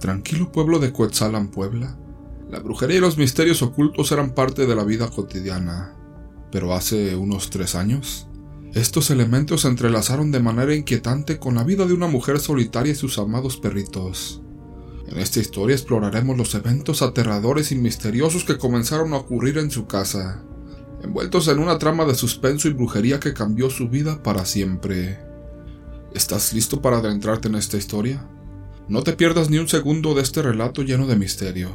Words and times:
tranquilo 0.00 0.50
pueblo 0.50 0.80
de 0.80 0.92
Coetzalan, 0.92 1.48
Puebla, 1.48 1.96
la 2.50 2.58
brujería 2.58 2.96
y 2.96 3.00
los 3.00 3.16
misterios 3.16 3.62
ocultos 3.62 4.10
eran 4.10 4.34
parte 4.34 4.66
de 4.66 4.74
la 4.74 4.82
vida 4.82 5.08
cotidiana. 5.08 5.94
Pero 6.50 6.74
hace 6.74 7.14
unos 7.14 7.50
tres 7.50 7.76
años, 7.76 8.26
estos 8.74 9.10
elementos 9.10 9.60
se 9.60 9.68
entrelazaron 9.68 10.32
de 10.32 10.40
manera 10.40 10.74
inquietante 10.74 11.38
con 11.38 11.54
la 11.54 11.62
vida 11.62 11.86
de 11.86 11.92
una 11.92 12.08
mujer 12.08 12.40
solitaria 12.40 12.92
y 12.92 12.96
sus 12.96 13.18
amados 13.18 13.56
perritos. 13.56 14.42
En 15.06 15.18
esta 15.18 15.38
historia 15.38 15.76
exploraremos 15.76 16.36
los 16.36 16.54
eventos 16.54 17.02
aterradores 17.02 17.70
y 17.70 17.76
misteriosos 17.76 18.44
que 18.44 18.58
comenzaron 18.58 19.12
a 19.12 19.18
ocurrir 19.18 19.58
en 19.58 19.70
su 19.70 19.86
casa, 19.86 20.42
envueltos 21.02 21.46
en 21.48 21.60
una 21.60 21.78
trama 21.78 22.04
de 22.04 22.14
suspenso 22.14 22.68
y 22.68 22.72
brujería 22.72 23.20
que 23.20 23.34
cambió 23.34 23.70
su 23.70 23.88
vida 23.88 24.22
para 24.22 24.44
siempre. 24.44 25.20
¿Estás 26.14 26.52
listo 26.52 26.80
para 26.80 26.98
adentrarte 26.98 27.46
en 27.48 27.54
esta 27.54 27.76
historia? 27.76 28.28
No 28.90 29.04
te 29.04 29.12
pierdas 29.12 29.50
ni 29.50 29.58
un 29.58 29.68
segundo 29.68 30.14
de 30.14 30.22
este 30.22 30.42
relato 30.42 30.82
lleno 30.82 31.06
de 31.06 31.14
misterio. 31.14 31.70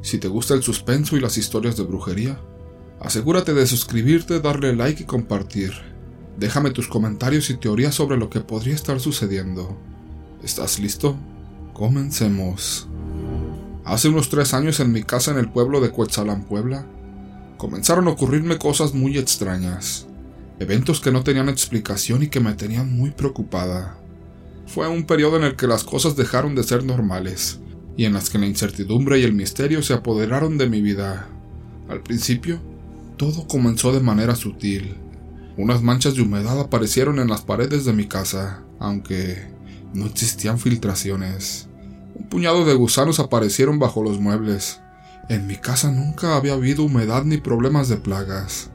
Si 0.00 0.18
te 0.18 0.28
gusta 0.28 0.54
el 0.54 0.62
suspenso 0.62 1.16
y 1.16 1.20
las 1.20 1.36
historias 1.36 1.76
de 1.76 1.82
brujería, 1.82 2.40
asegúrate 3.00 3.52
de 3.52 3.66
suscribirte, 3.66 4.38
darle 4.38 4.72
like 4.76 5.02
y 5.02 5.06
compartir. 5.06 5.72
Déjame 6.38 6.70
tus 6.70 6.86
comentarios 6.86 7.50
y 7.50 7.56
teorías 7.56 7.96
sobre 7.96 8.16
lo 8.16 8.30
que 8.30 8.38
podría 8.38 8.76
estar 8.76 9.00
sucediendo. 9.00 9.76
¿Estás 10.44 10.78
listo? 10.78 11.16
Comencemos. 11.72 12.86
Hace 13.84 14.10
unos 14.10 14.28
tres 14.28 14.54
años 14.54 14.78
en 14.78 14.92
mi 14.92 15.02
casa 15.02 15.32
en 15.32 15.38
el 15.38 15.50
pueblo 15.50 15.80
de 15.80 15.90
Cuetzalán, 15.90 16.44
Puebla, 16.44 16.86
comenzaron 17.58 18.06
a 18.06 18.12
ocurrirme 18.12 18.58
cosas 18.58 18.94
muy 18.94 19.18
extrañas, 19.18 20.06
eventos 20.60 21.00
que 21.00 21.10
no 21.10 21.24
tenían 21.24 21.48
explicación 21.48 22.22
y 22.22 22.28
que 22.28 22.38
me 22.38 22.54
tenían 22.54 22.96
muy 22.96 23.10
preocupada. 23.10 23.98
Fue 24.66 24.88
un 24.88 25.04
periodo 25.04 25.36
en 25.36 25.44
el 25.44 25.56
que 25.56 25.66
las 25.66 25.84
cosas 25.84 26.16
dejaron 26.16 26.54
de 26.54 26.62
ser 26.62 26.84
normales, 26.84 27.60
y 27.96 28.04
en 28.04 28.14
las 28.14 28.30
que 28.30 28.38
la 28.38 28.46
incertidumbre 28.46 29.18
y 29.18 29.24
el 29.24 29.34
misterio 29.34 29.82
se 29.82 29.94
apoderaron 29.94 30.58
de 30.58 30.68
mi 30.68 30.80
vida. 30.80 31.28
Al 31.88 32.02
principio, 32.02 32.60
todo 33.16 33.46
comenzó 33.46 33.92
de 33.92 34.00
manera 34.00 34.34
sutil. 34.34 34.96
Unas 35.56 35.82
manchas 35.82 36.14
de 36.14 36.22
humedad 36.22 36.58
aparecieron 36.58 37.18
en 37.18 37.28
las 37.28 37.42
paredes 37.42 37.84
de 37.84 37.92
mi 37.92 38.06
casa, 38.06 38.64
aunque 38.78 39.52
no 39.92 40.06
existían 40.06 40.58
filtraciones. 40.58 41.68
Un 42.14 42.28
puñado 42.28 42.64
de 42.64 42.74
gusanos 42.74 43.20
aparecieron 43.20 43.78
bajo 43.78 44.02
los 44.02 44.18
muebles. 44.18 44.80
En 45.28 45.46
mi 45.46 45.56
casa 45.56 45.90
nunca 45.92 46.36
había 46.36 46.54
habido 46.54 46.84
humedad 46.84 47.24
ni 47.24 47.36
problemas 47.36 47.88
de 47.88 47.96
plagas. 47.96 48.70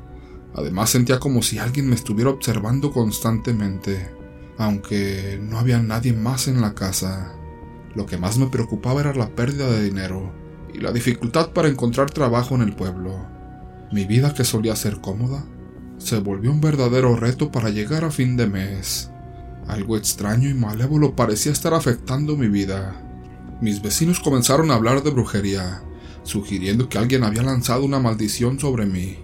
Además 0.54 0.90
sentía 0.90 1.20
como 1.20 1.42
si 1.42 1.60
alguien 1.60 1.90
me 1.90 1.96
estuviera 1.96 2.30
observando 2.30 2.92
constantemente, 2.92 4.10
aunque 4.58 5.40
no 5.42 5.60
había 5.60 5.80
nadie 5.80 6.14
más 6.14 6.48
en 6.48 6.62
la 6.62 6.74
casa. 6.74 7.34
Lo 7.96 8.06
que 8.06 8.18
más 8.18 8.38
me 8.38 8.48
preocupaba 8.48 9.02
era 9.02 9.14
la 9.14 9.30
pérdida 9.30 9.70
de 9.70 9.84
dinero 9.84 10.32
y 10.74 10.80
la 10.80 10.92
dificultad 10.92 11.52
para 11.52 11.68
encontrar 11.68 12.12
trabajo 12.12 12.56
en 12.56 12.62
el 12.62 12.76
pueblo. 12.76 13.26
Mi 13.92 14.06
vida, 14.06 14.34
que 14.34 14.44
solía 14.44 14.76
ser 14.76 15.00
cómoda, 15.00 15.46
se 15.98 16.20
volvió 16.20 16.52
un 16.52 16.62
verdadero 16.62 17.16
reto 17.16 17.52
para 17.52 17.70
llegar 17.70 18.04
a 18.04 18.12
fin 18.12 18.38
de 18.38 18.48
mes. 18.48 19.10
Algo 19.68 19.98
extraño 19.98 20.50
y 20.50 20.54
malévolo 20.54 21.16
parecía 21.16 21.52
estar 21.52 21.74
afectando 21.74 22.38
mi 22.38 22.48
vida. 22.48 23.04
Mis 23.62 23.82
vecinos 23.82 24.20
comenzaron 24.20 24.70
a 24.70 24.76
hablar 24.76 25.02
de 25.02 25.10
brujería, 25.10 25.82
sugiriendo 26.22 26.90
que 26.90 27.00
alguien 27.00 27.24
había 27.24 27.42
lanzado 27.42 27.84
una 27.84 28.00
maldición 28.00 28.60
sobre 28.60 28.86
mí. 28.86 29.18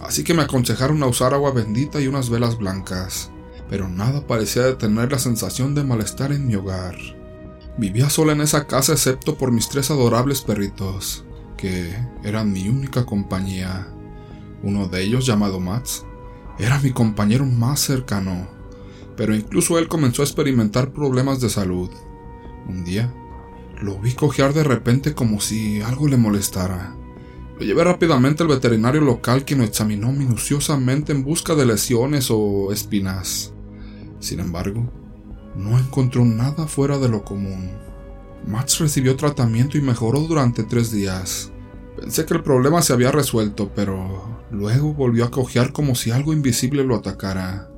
Así 0.00 0.22
que 0.22 0.34
me 0.34 0.42
aconsejaron 0.42 1.02
a 1.02 1.06
usar 1.06 1.34
agua 1.34 1.50
bendita 1.50 2.00
y 2.00 2.06
unas 2.06 2.30
velas 2.30 2.58
blancas, 2.58 3.31
pero 3.72 3.88
nada 3.88 4.26
parecía 4.26 4.64
detener 4.64 5.10
la 5.10 5.18
sensación 5.18 5.74
de 5.74 5.82
malestar 5.82 6.30
en 6.30 6.46
mi 6.46 6.56
hogar. 6.56 6.94
Vivía 7.78 8.10
sola 8.10 8.34
en 8.34 8.42
esa 8.42 8.66
casa 8.66 8.92
excepto 8.92 9.38
por 9.38 9.50
mis 9.50 9.70
tres 9.70 9.90
adorables 9.90 10.42
perritos, 10.42 11.24
que 11.56 11.96
eran 12.22 12.52
mi 12.52 12.68
única 12.68 13.06
compañía. 13.06 13.88
Uno 14.62 14.88
de 14.88 15.02
ellos, 15.02 15.24
llamado 15.24 15.58
Mats, 15.58 16.04
era 16.58 16.78
mi 16.80 16.90
compañero 16.90 17.46
más 17.46 17.80
cercano, 17.80 18.46
pero 19.16 19.34
incluso 19.34 19.78
él 19.78 19.88
comenzó 19.88 20.20
a 20.20 20.26
experimentar 20.26 20.92
problemas 20.92 21.40
de 21.40 21.48
salud. 21.48 21.88
Un 22.68 22.84
día, 22.84 23.10
lo 23.80 23.98
vi 23.98 24.12
cojear 24.12 24.52
de 24.52 24.64
repente 24.64 25.14
como 25.14 25.40
si 25.40 25.80
algo 25.80 26.08
le 26.08 26.18
molestara. 26.18 26.94
Lo 27.58 27.64
llevé 27.64 27.84
rápidamente 27.84 28.42
al 28.42 28.50
veterinario 28.50 29.00
local 29.00 29.46
quien 29.46 29.60
lo 29.60 29.64
examinó 29.64 30.12
minuciosamente 30.12 31.12
en 31.12 31.24
busca 31.24 31.54
de 31.54 31.64
lesiones 31.64 32.28
o 32.30 32.70
espinas. 32.70 33.54
Sin 34.22 34.38
embargo, 34.38 34.88
no 35.56 35.76
encontró 35.76 36.24
nada 36.24 36.68
fuera 36.68 36.96
de 36.98 37.08
lo 37.08 37.24
común. 37.24 37.72
Max 38.46 38.78
recibió 38.78 39.16
tratamiento 39.16 39.76
y 39.76 39.80
mejoró 39.80 40.20
durante 40.20 40.62
tres 40.62 40.92
días. 40.92 41.50
Pensé 41.96 42.24
que 42.24 42.34
el 42.34 42.42
problema 42.44 42.82
se 42.82 42.92
había 42.92 43.10
resuelto, 43.10 43.72
pero 43.74 44.46
luego 44.52 44.94
volvió 44.94 45.24
a 45.24 45.30
cojear 45.32 45.72
como 45.72 45.96
si 45.96 46.12
algo 46.12 46.32
invisible 46.32 46.84
lo 46.84 46.94
atacara. 46.94 47.68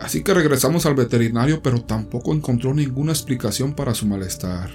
Así 0.00 0.22
que 0.22 0.32
regresamos 0.32 0.86
al 0.86 0.94
veterinario, 0.94 1.62
pero 1.62 1.82
tampoco 1.82 2.32
encontró 2.32 2.72
ninguna 2.72 3.12
explicación 3.12 3.74
para 3.74 3.92
su 3.92 4.06
malestar. 4.06 4.70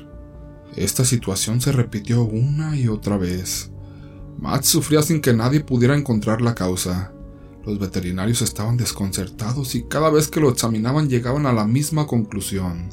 Esta 0.75 1.03
situación 1.05 1.59
se 1.59 1.71
repitió 1.71 2.23
una 2.23 2.77
y 2.77 2.87
otra 2.87 3.17
vez. 3.17 3.71
Matt 4.37 4.63
sufría 4.63 5.01
sin 5.01 5.21
que 5.21 5.33
nadie 5.33 5.61
pudiera 5.61 5.97
encontrar 5.97 6.41
la 6.41 6.53
causa. 6.53 7.14
Los 7.65 7.79
veterinarios 7.79 8.41
estaban 8.41 8.77
desconcertados 8.77 9.73
y 9.73 9.83
cada 9.83 10.11
vez 10.11 10.27
que 10.27 10.39
lo 10.39 10.49
examinaban 10.49 11.09
llegaban 11.09 11.47
a 11.47 11.53
la 11.53 11.65
misma 11.65 12.05
conclusión. 12.05 12.89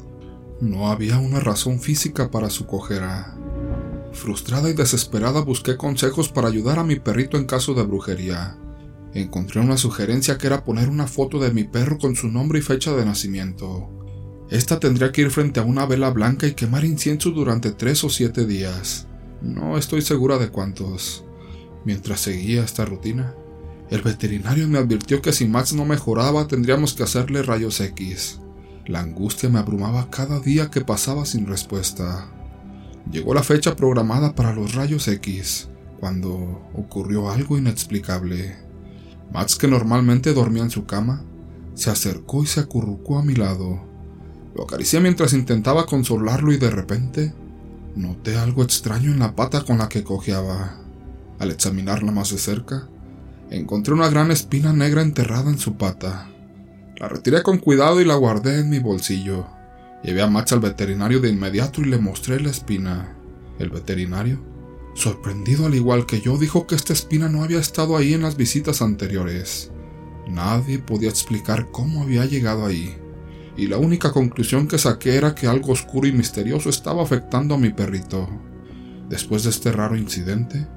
No 0.61 0.89
había 0.89 1.19
una 1.19 1.39
razón 1.39 1.79
física 1.79 2.31
para 2.31 2.49
su 2.49 2.65
cojera. 2.65 3.37
Frustrada 4.13 4.69
y 4.69 4.73
desesperada 4.73 5.41
busqué 5.41 5.77
consejos 5.77 6.29
para 6.29 6.47
ayudar 6.47 6.79
a 6.79 6.83
mi 6.83 6.95
perrito 6.95 7.37
en 7.37 7.45
caso 7.45 7.73
de 7.73 7.83
brujería. 7.83 8.57
Encontré 9.13 9.61
una 9.61 9.77
sugerencia 9.77 10.37
que 10.39 10.47
era 10.47 10.63
poner 10.63 10.89
una 10.89 11.05
foto 11.05 11.37
de 11.37 11.51
mi 11.51 11.65
perro 11.65 11.99
con 11.99 12.15
su 12.15 12.27
nombre 12.27 12.59
y 12.59 12.61
fecha 12.63 12.95
de 12.95 13.05
nacimiento. 13.05 13.89
Esta 14.49 14.79
tendría 14.79 15.11
que 15.11 15.21
ir 15.21 15.29
frente 15.29 15.59
a 15.59 15.63
una 15.63 15.85
vela 15.85 16.09
blanca 16.09 16.47
y 16.47 16.53
quemar 16.53 16.83
incienso 16.83 17.29
durante 17.29 17.71
tres 17.71 18.03
o 18.03 18.09
siete 18.09 18.45
días. 18.45 19.07
No 19.41 19.77
estoy 19.77 20.01
segura 20.01 20.39
de 20.39 20.49
cuántos. 20.49 21.25
Mientras 21.85 22.21
seguía 22.21 22.63
esta 22.63 22.85
rutina, 22.85 23.35
el 23.89 24.01
veterinario 24.01 24.67
me 24.67 24.79
advirtió 24.79 25.21
que 25.21 25.33
si 25.33 25.47
Max 25.47 25.73
no 25.73 25.85
mejoraba 25.85 26.47
tendríamos 26.47 26.93
que 26.93 27.03
hacerle 27.03 27.43
rayos 27.43 27.79
X. 27.79 28.39
La 28.85 28.99
angustia 28.99 29.49
me 29.49 29.59
abrumaba 29.59 30.09
cada 30.09 30.39
día 30.39 30.69
que 30.69 30.81
pasaba 30.81 31.25
sin 31.25 31.45
respuesta. 31.45 32.29
Llegó 33.11 33.33
la 33.33 33.43
fecha 33.43 33.75
programada 33.75 34.35
para 34.35 34.53
los 34.53 34.75
rayos 34.75 35.07
X, 35.07 35.69
cuando 35.99 36.33
ocurrió 36.73 37.29
algo 37.29 37.57
inexplicable. 37.57 38.57
Max, 39.31 39.55
que 39.55 39.67
normalmente 39.67 40.33
dormía 40.33 40.63
en 40.63 40.69
su 40.69 40.85
cama, 40.85 41.23
se 41.73 41.89
acercó 41.89 42.43
y 42.43 42.47
se 42.47 42.59
acurrucó 42.59 43.19
a 43.19 43.23
mi 43.23 43.35
lado. 43.35 43.81
Lo 44.55 44.63
acaricié 44.63 44.99
mientras 44.99 45.33
intentaba 45.33 45.85
consolarlo 45.85 46.53
y 46.53 46.57
de 46.57 46.69
repente 46.69 47.33
noté 47.95 48.37
algo 48.37 48.63
extraño 48.63 49.11
en 49.11 49.19
la 49.19 49.35
pata 49.35 49.63
con 49.63 49.77
la 49.77 49.89
que 49.89 50.03
cojeaba. 50.03 50.79
Al 51.39 51.51
examinarla 51.51 52.11
más 52.11 52.29
de 52.31 52.37
cerca, 52.37 52.89
encontré 53.49 53.93
una 53.93 54.09
gran 54.09 54.31
espina 54.31 54.73
negra 54.73 55.01
enterrada 55.01 55.49
en 55.49 55.59
su 55.59 55.75
pata. 55.75 56.29
La 56.97 57.07
retiré 57.07 57.43
con 57.43 57.57
cuidado 57.57 58.01
y 58.01 58.05
la 58.05 58.15
guardé 58.15 58.59
en 58.59 58.69
mi 58.69 58.79
bolsillo. 58.79 59.47
Llevé 60.03 60.21
a 60.21 60.27
Max 60.27 60.51
al 60.53 60.59
veterinario 60.59 61.19
de 61.19 61.29
inmediato 61.29 61.81
y 61.81 61.85
le 61.85 61.97
mostré 61.97 62.39
la 62.39 62.49
espina. 62.49 63.15
El 63.59 63.69
veterinario, 63.69 64.39
sorprendido 64.95 65.65
al 65.65 65.75
igual 65.75 66.05
que 66.05 66.21
yo, 66.21 66.37
dijo 66.37 66.67
que 66.67 66.75
esta 66.75 66.93
espina 66.93 67.29
no 67.29 67.43
había 67.43 67.59
estado 67.59 67.95
ahí 67.97 68.13
en 68.13 68.21
las 68.21 68.35
visitas 68.37 68.81
anteriores. 68.81 69.71
Nadie 70.27 70.79
podía 70.79 71.09
explicar 71.09 71.69
cómo 71.71 72.03
había 72.03 72.25
llegado 72.25 72.65
ahí, 72.65 72.95
y 73.57 73.67
la 73.67 73.77
única 73.77 74.11
conclusión 74.11 74.67
que 74.67 74.77
saqué 74.77 75.15
era 75.15 75.35
que 75.35 75.47
algo 75.47 75.73
oscuro 75.73 76.07
y 76.07 76.11
misterioso 76.11 76.69
estaba 76.69 77.03
afectando 77.03 77.55
a 77.55 77.57
mi 77.57 77.69
perrito. 77.69 78.29
Después 79.09 79.43
de 79.43 79.49
este 79.49 79.71
raro 79.71 79.95
incidente, 79.95 80.67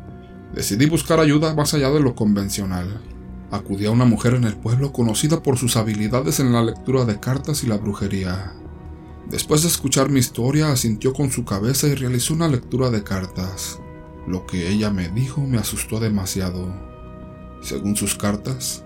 decidí 0.56 0.86
buscar 0.86 1.20
ayuda 1.20 1.54
más 1.54 1.74
allá 1.74 1.90
de 1.90 2.00
lo 2.00 2.14
convencional. 2.14 3.02
Acudí 3.50 3.84
a 3.84 3.90
una 3.90 4.06
mujer 4.06 4.34
en 4.34 4.44
el 4.44 4.56
pueblo 4.56 4.90
conocida 4.90 5.42
por 5.42 5.58
sus 5.58 5.76
habilidades 5.76 6.40
en 6.40 6.52
la 6.52 6.64
lectura 6.64 7.04
de 7.04 7.20
cartas 7.20 7.62
y 7.62 7.66
la 7.66 7.76
brujería. 7.76 8.54
Después 9.28 9.62
de 9.62 9.68
escuchar 9.68 10.08
mi 10.08 10.18
historia, 10.18 10.72
asintió 10.72 11.12
con 11.12 11.30
su 11.30 11.44
cabeza 11.44 11.86
y 11.88 11.94
realizó 11.94 12.32
una 12.32 12.48
lectura 12.48 12.90
de 12.90 13.04
cartas. 13.04 13.78
Lo 14.26 14.46
que 14.46 14.68
ella 14.68 14.90
me 14.90 15.10
dijo 15.10 15.42
me 15.42 15.58
asustó 15.58 16.00
demasiado. 16.00 16.74
Según 17.60 17.94
sus 17.94 18.14
cartas, 18.14 18.82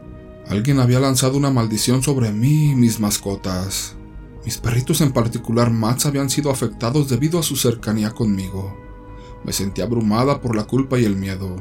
alguien 0.49 0.81
había 0.81 0.99
lanzado 0.99 1.39
una 1.39 1.51
maldición 1.51 2.03
sobre 2.03 2.33
mí 2.33 2.73
y 2.73 2.75
mis 2.75 2.99
mascotas. 2.99 3.95
Mis 4.45 4.59
perritos 4.59 5.01
en 5.03 5.13
particular 5.13 5.71
Max 5.71 6.05
habían 6.05 6.31
sido 6.31 6.51
afectados 6.51 7.09
debido 7.09 7.39
a 7.39 7.45
su 7.45 7.55
cercanía 7.55 8.11
conmigo. 8.11 8.90
Me 9.45 9.53
sentí 9.53 9.83
abrumada 9.83 10.41
por 10.41 10.55
la 10.55 10.65
culpa 10.65 10.99
y 10.99 11.05
el 11.05 11.17
miedo, 11.17 11.57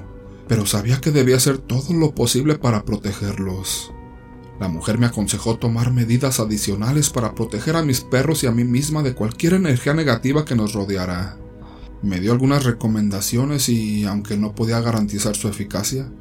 pero 0.47 0.65
sabía 0.65 0.99
que 0.99 1.11
debía 1.11 1.37
hacer 1.37 1.57
todo 1.57 1.93
lo 1.93 2.13
posible 2.13 2.55
para 2.55 2.83
protegerlos. 2.83 3.91
La 4.59 4.67
mujer 4.67 4.97
me 4.97 5.05
aconsejó 5.05 5.57
tomar 5.57 5.93
medidas 5.93 6.41
adicionales 6.41 7.09
para 7.09 7.33
proteger 7.33 7.77
a 7.77 7.83
mis 7.83 8.01
perros 8.01 8.43
y 8.43 8.47
a 8.47 8.51
mí 8.51 8.65
misma 8.65 9.03
de 9.03 9.15
cualquier 9.15 9.53
energía 9.53 9.93
negativa 9.93 10.43
que 10.43 10.55
nos 10.55 10.73
rodeara. 10.73 11.37
Me 12.01 12.19
dio 12.19 12.33
algunas 12.33 12.65
recomendaciones 12.65 13.69
y, 13.69 14.05
aunque 14.05 14.37
no 14.37 14.55
podía 14.55 14.81
garantizar 14.81 15.35
su 15.35 15.47
eficacia, 15.47 16.11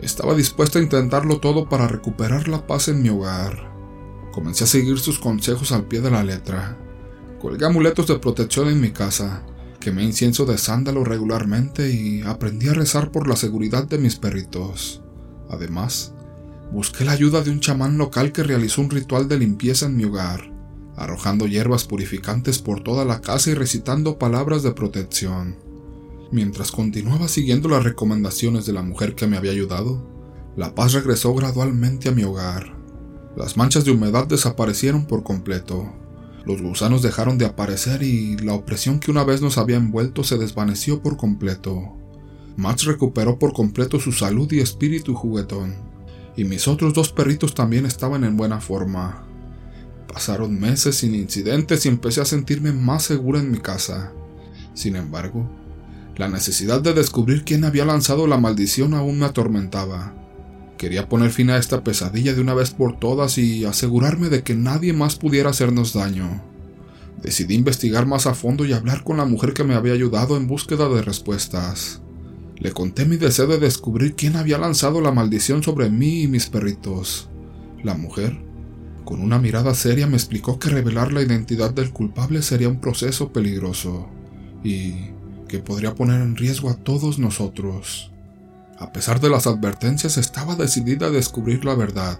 estaba 0.00 0.34
dispuesta 0.34 0.78
a 0.78 0.82
intentarlo 0.82 1.38
todo 1.38 1.68
para 1.68 1.86
recuperar 1.86 2.48
la 2.48 2.66
paz 2.66 2.88
en 2.88 3.02
mi 3.02 3.10
hogar. 3.10 3.72
Comencé 4.32 4.64
a 4.64 4.68
seguir 4.68 4.98
sus 4.98 5.18
consejos 5.18 5.70
al 5.70 5.86
pie 5.86 6.00
de 6.00 6.10
la 6.10 6.24
letra. 6.24 6.78
Colgué 7.40 7.66
amuletos 7.66 8.06
de 8.08 8.18
protección 8.18 8.68
en 8.68 8.80
mi 8.80 8.90
casa, 8.90 9.44
quemé 9.80 10.04
incienso 10.04 10.44
de 10.44 10.58
sándalo 10.58 11.04
regularmente 11.04 11.90
y 11.90 12.22
aprendí 12.22 12.68
a 12.68 12.74
rezar 12.74 13.10
por 13.10 13.28
la 13.28 13.36
seguridad 13.36 13.86
de 13.86 13.98
mis 13.98 14.16
perritos. 14.16 15.02
Además, 15.50 16.12
busqué 16.72 17.04
la 17.04 17.12
ayuda 17.12 17.42
de 17.42 17.50
un 17.50 17.60
chamán 17.60 17.98
local 17.98 18.32
que 18.32 18.42
realizó 18.42 18.80
un 18.80 18.90
ritual 18.90 19.28
de 19.28 19.38
limpieza 19.38 19.86
en 19.86 19.96
mi 19.96 20.04
hogar 20.04 20.58
arrojando 20.98 21.46
hierbas 21.46 21.84
purificantes 21.84 22.58
por 22.58 22.82
toda 22.82 23.04
la 23.04 23.20
casa 23.20 23.50
y 23.50 23.54
recitando 23.54 24.18
palabras 24.18 24.62
de 24.62 24.72
protección. 24.72 25.56
Mientras 26.32 26.72
continuaba 26.72 27.28
siguiendo 27.28 27.68
las 27.68 27.84
recomendaciones 27.84 28.66
de 28.66 28.72
la 28.72 28.82
mujer 28.82 29.14
que 29.14 29.26
me 29.26 29.36
había 29.36 29.52
ayudado, 29.52 30.04
la 30.56 30.74
paz 30.74 30.92
regresó 30.92 31.32
gradualmente 31.34 32.08
a 32.08 32.12
mi 32.12 32.24
hogar. 32.24 32.76
Las 33.36 33.56
manchas 33.56 33.84
de 33.84 33.92
humedad 33.92 34.26
desaparecieron 34.26 35.06
por 35.06 35.22
completo. 35.22 35.92
Los 36.48 36.62
gusanos 36.62 37.02
dejaron 37.02 37.36
de 37.36 37.44
aparecer 37.44 38.02
y 38.02 38.38
la 38.38 38.54
opresión 38.54 39.00
que 39.00 39.10
una 39.10 39.22
vez 39.22 39.42
nos 39.42 39.58
había 39.58 39.76
envuelto 39.76 40.24
se 40.24 40.38
desvaneció 40.38 41.02
por 41.02 41.18
completo. 41.18 41.94
Max 42.56 42.86
recuperó 42.86 43.38
por 43.38 43.52
completo 43.52 44.00
su 44.00 44.12
salud 44.12 44.50
y 44.50 44.60
espíritu 44.60 45.14
juguetón, 45.14 45.74
y 46.38 46.44
mis 46.44 46.66
otros 46.66 46.94
dos 46.94 47.12
perritos 47.12 47.54
también 47.54 47.84
estaban 47.84 48.24
en 48.24 48.38
buena 48.38 48.62
forma. 48.62 49.26
Pasaron 50.10 50.58
meses 50.58 50.96
sin 50.96 51.14
incidentes 51.14 51.84
y 51.84 51.90
empecé 51.90 52.22
a 52.22 52.24
sentirme 52.24 52.72
más 52.72 53.02
segura 53.02 53.40
en 53.40 53.50
mi 53.50 53.58
casa. 53.58 54.14
Sin 54.72 54.96
embargo, 54.96 55.46
la 56.16 56.30
necesidad 56.30 56.80
de 56.80 56.94
descubrir 56.94 57.44
quién 57.44 57.66
había 57.66 57.84
lanzado 57.84 58.26
la 58.26 58.38
maldición 58.38 58.94
aún 58.94 59.18
me 59.18 59.26
atormentaba. 59.26 60.14
Quería 60.78 61.08
poner 61.08 61.30
fin 61.30 61.50
a 61.50 61.56
esta 61.56 61.82
pesadilla 61.82 62.34
de 62.34 62.40
una 62.40 62.54
vez 62.54 62.70
por 62.70 62.98
todas 62.98 63.36
y 63.36 63.64
asegurarme 63.64 64.28
de 64.28 64.44
que 64.44 64.54
nadie 64.54 64.92
más 64.92 65.16
pudiera 65.16 65.50
hacernos 65.50 65.92
daño. 65.92 66.40
Decidí 67.20 67.56
investigar 67.56 68.06
más 68.06 68.28
a 68.28 68.34
fondo 68.34 68.64
y 68.64 68.72
hablar 68.72 69.02
con 69.02 69.16
la 69.16 69.24
mujer 69.24 69.54
que 69.54 69.64
me 69.64 69.74
había 69.74 69.92
ayudado 69.92 70.36
en 70.36 70.46
búsqueda 70.46 70.88
de 70.88 71.02
respuestas. 71.02 72.00
Le 72.56 72.70
conté 72.70 73.06
mi 73.06 73.16
deseo 73.16 73.48
de 73.48 73.58
descubrir 73.58 74.14
quién 74.14 74.36
había 74.36 74.56
lanzado 74.56 75.00
la 75.00 75.10
maldición 75.10 75.64
sobre 75.64 75.90
mí 75.90 76.22
y 76.22 76.28
mis 76.28 76.46
perritos. 76.46 77.28
La 77.82 77.94
mujer 77.94 78.38
con 79.04 79.20
una 79.20 79.40
mirada 79.40 79.74
seria 79.74 80.06
me 80.06 80.16
explicó 80.16 80.60
que 80.60 80.68
revelar 80.68 81.12
la 81.12 81.22
identidad 81.22 81.72
del 81.72 81.92
culpable 81.92 82.40
sería 82.40 82.68
un 82.68 82.80
proceso 82.80 83.32
peligroso 83.32 84.08
y 84.62 84.92
que 85.48 85.58
podría 85.58 85.96
poner 85.96 86.20
en 86.20 86.36
riesgo 86.36 86.70
a 86.70 86.76
todos 86.76 87.18
nosotros. 87.18 88.12
A 88.78 88.92
pesar 88.92 89.20
de 89.20 89.28
las 89.28 89.48
advertencias, 89.48 90.18
estaba 90.18 90.54
decidida 90.54 91.06
a 91.06 91.10
descubrir 91.10 91.64
la 91.64 91.74
verdad. 91.74 92.18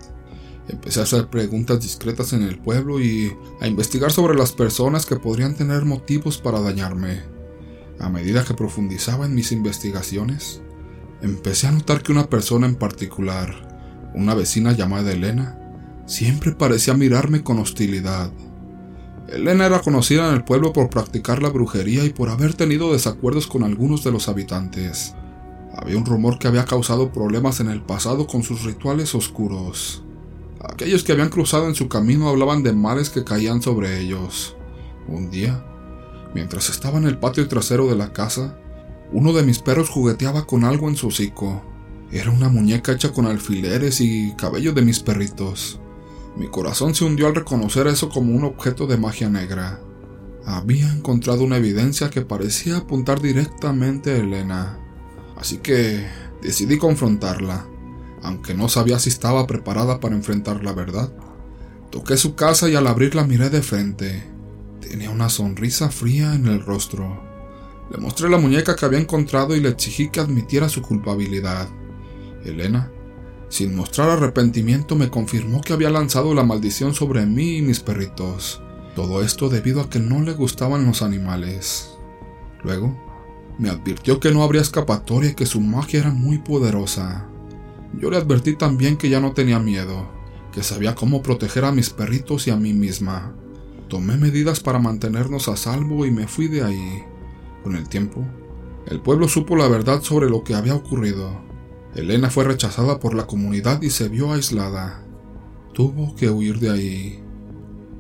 Empecé 0.69 1.00
a 1.00 1.05
hacer 1.05 1.28
preguntas 1.28 1.81
discretas 1.81 2.32
en 2.32 2.43
el 2.43 2.58
pueblo 2.58 3.00
y 3.00 3.32
a 3.60 3.69
investigar 3.69 4.10
sobre 4.10 4.37
las 4.37 4.52
personas 4.52 5.06
que 5.06 5.16
podrían 5.16 5.55
tener 5.55 5.84
motivos 5.84 6.38
para 6.38 6.60
dañarme. 6.60 7.22
A 8.00 8.08
medida 8.08 8.44
que 8.44 8.55
profundizaba 8.55 9.26
en 9.26 9.34
mis 9.34 9.52
investigaciones, 9.52 10.60
empecé 11.22 11.69
a 11.69 11.72
notar 11.72 12.02
que 12.02 12.12
una 12.12 12.28
persona 12.28 12.66
en 12.66 12.75
particular, 12.75 14.11
una 14.14 14.34
vecina 14.34 14.72
llamada 14.72 15.12
Elena, 15.12 15.58
siempre 16.06 16.52
parecía 16.52 16.94
mirarme 16.94 17.44
con 17.44 17.61
hostilidad. 17.61 18.32
Elena 19.28 19.66
era 19.66 19.81
conocida 19.81 20.28
en 20.28 20.34
el 20.34 20.44
pueblo 20.44 20.72
por 20.72 20.90
practicar 20.90 21.40
la 21.40 21.50
brujería 21.50 22.04
y 22.04 22.11
por 22.11 22.31
haber 22.31 22.54
tenido 22.54 22.93
desacuerdos 22.93 23.46
con 23.46 23.62
algunos 23.62 24.02
de 24.02 24.11
los 24.11 24.28
habitantes. 24.28 25.14
Había 25.80 25.96
un 25.96 26.04
rumor 26.04 26.40
que 26.40 26.48
había 26.48 26.64
causado 26.64 27.12
problemas 27.12 27.60
en 27.60 27.70
el 27.70 27.82
pasado 27.82 28.26
con 28.26 28.42
sus 28.42 28.64
rituales 28.64 29.14
oscuros. 29.14 30.02
Aquellos 30.60 31.04
que 31.04 31.12
habían 31.12 31.28
cruzado 31.28 31.69
en 31.69 31.76
su 31.76 31.88
camino 31.88 32.28
hablaban 32.28 32.64
de 32.64 32.72
males 32.72 33.10
que 33.10 33.22
caían 33.22 33.62
sobre 33.62 34.00
ellos. 34.00 34.56
Un 35.06 35.30
día, 35.30 35.64
mientras 36.34 36.69
estaba 36.69 36.98
en 36.98 37.06
el 37.06 37.19
patio 37.19 37.46
trasero 37.46 37.86
de 37.86 37.94
la 37.94 38.12
casa, 38.12 38.58
uno 39.12 39.32
de 39.32 39.44
mis 39.44 39.60
perros 39.60 39.88
jugueteaba 39.88 40.46
con 40.46 40.64
algo 40.64 40.88
en 40.88 40.96
su 40.96 41.08
hocico. 41.08 41.62
Era 42.10 42.32
una 42.32 42.48
muñeca 42.48 42.92
hecha 42.92 43.12
con 43.12 43.26
alfileres 43.26 44.00
y 44.00 44.34
cabello 44.36 44.72
de 44.72 44.82
mis 44.82 44.98
perritos. 44.98 45.80
Mi 46.36 46.48
corazón 46.48 46.96
se 46.96 47.04
hundió 47.04 47.28
al 47.28 47.36
reconocer 47.36 47.86
eso 47.86 48.08
como 48.08 48.34
un 48.34 48.42
objeto 48.42 48.88
de 48.88 48.96
magia 48.96 49.28
negra. 49.28 49.80
Había 50.44 50.90
encontrado 50.90 51.44
una 51.44 51.58
evidencia 51.58 52.10
que 52.10 52.22
parecía 52.22 52.78
apuntar 52.78 53.20
directamente 53.20 54.10
a 54.12 54.16
Elena, 54.16 54.80
así 55.38 55.58
que 55.58 56.06
decidí 56.43 56.79
confrontarla, 56.79 57.67
aunque 58.23 58.55
no 58.55 58.69
sabía 58.69 58.99
si 58.99 59.08
estaba 59.08 59.46
preparada 59.46 60.00
para 60.00 60.14
enfrentar 60.14 60.62
la 60.64 60.73
verdad. 60.73 61.12
Toqué 61.90 62.17
su 62.17 62.35
casa 62.35 62.69
y 62.69 62.75
al 62.75 62.87
abrirla 62.87 63.25
miré 63.25 63.49
de 63.50 63.62
frente. 63.62 64.23
Tenía 64.81 65.11
una 65.11 65.29
sonrisa 65.29 65.90
fría 65.90 66.35
en 66.35 66.46
el 66.46 66.64
rostro. 66.64 67.23
Le 67.90 67.99
mostré 67.99 68.29
la 68.29 68.38
muñeca 68.38 68.76
que 68.76 68.85
había 68.85 68.99
encontrado 68.99 69.56
y 69.56 69.61
le 69.61 69.70
exigí 69.70 70.11
que 70.11 70.20
admitiera 70.20 70.69
su 70.69 70.82
culpabilidad. 70.82 71.69
Elena 72.44 72.90
sin 73.49 73.75
mostrar 73.75 74.11
arrepentimiento 74.11 74.94
me 74.94 75.08
confirmó 75.08 75.62
que 75.62 75.73
había 75.73 75.88
lanzado 75.88 76.35
la 76.35 76.43
maldición 76.43 76.94
sobre 76.94 77.25
mí 77.25 77.56
y 77.56 77.62
mis 77.62 77.81
perritos. 77.81 78.61
Todo 78.94 79.23
esto 79.23 79.49
debido 79.49 79.81
a 79.81 79.88
que 79.88 80.00
no 80.00 80.20
le 80.20 80.32
gustaban 80.32 80.85
los 80.85 81.02
animales. 81.02 81.96
Luego, 82.62 82.94
me 83.58 83.70
advirtió 83.70 84.20
que 84.20 84.31
no 84.31 84.43
habría 84.43 84.62
escapatoria 84.62 85.31
y 85.31 85.34
que 85.34 85.46
su 85.46 85.60
magia 85.60 86.00
era 86.00 86.10
muy 86.10 86.38
poderosa. 86.38 87.28
Yo 87.99 88.10
le 88.10 88.16
advertí 88.16 88.55
también 88.55 88.96
que 88.96 89.08
ya 89.08 89.20
no 89.20 89.32
tenía 89.32 89.58
miedo, 89.58 90.08
que 90.52 90.62
sabía 90.62 90.94
cómo 90.94 91.22
proteger 91.22 91.64
a 91.64 91.72
mis 91.72 91.90
perritos 91.90 92.46
y 92.46 92.50
a 92.50 92.56
mí 92.56 92.72
misma. 92.72 93.34
Tomé 93.88 94.16
medidas 94.16 94.60
para 94.60 94.78
mantenernos 94.78 95.49
a 95.49 95.56
salvo 95.56 96.06
y 96.06 96.10
me 96.10 96.28
fui 96.28 96.46
de 96.46 96.62
ahí. 96.62 97.02
Con 97.64 97.75
el 97.75 97.88
tiempo, 97.88 98.25
el 98.87 99.00
pueblo 99.00 99.28
supo 99.28 99.56
la 99.56 99.66
verdad 99.69 100.02
sobre 100.02 100.31
lo 100.31 100.44
que 100.44 100.54
había 100.54 100.75
ocurrido. 100.75 101.43
Elena 101.94 102.31
fue 102.31 102.44
rechazada 102.44 103.00
por 103.00 103.14
la 103.14 103.26
comunidad 103.26 103.82
y 103.82 103.90
se 103.90 104.08
vio 104.08 104.32
aislada. 104.32 105.02
Tuvo 105.72 106.14
que 106.14 106.31
huir 106.31 106.61
de 106.61 106.70
ahí. 106.70 107.22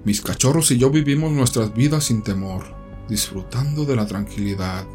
Mis 0.04 0.20
cachorros 0.20 0.70
y 0.70 0.78
yo 0.78 0.90
vivimos 0.90 1.32
nuestras 1.32 1.74
vidas 1.74 2.04
sin 2.04 2.22
temor, 2.22 2.64
disfrutando 3.08 3.84
de 3.84 3.96
la 3.96 4.06
tranquilidad. 4.06 4.86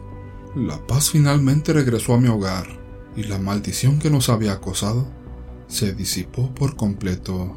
La 0.56 0.78
paz 0.86 1.10
finalmente 1.10 1.74
regresó 1.74 2.14
a 2.14 2.20
mi 2.20 2.28
hogar 2.28 2.68
y 3.16 3.24
la 3.24 3.40
maldición 3.40 3.98
que 3.98 4.12
nos 4.12 4.30
había 4.30 4.54
acosado 4.54 5.08
se 5.68 5.94
disipó 5.94 6.54
por 6.54 6.76
completo. 6.76 7.56